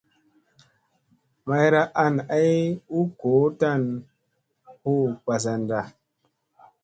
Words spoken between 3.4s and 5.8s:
tan huu mbazanda.